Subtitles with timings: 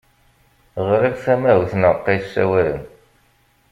[0.87, 2.81] Ɣriɣ tamahut n uɛeqqa yessawalen.